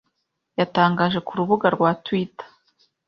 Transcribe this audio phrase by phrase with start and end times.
[0.59, 2.47] yatangaje ku rubuga rwa Twitter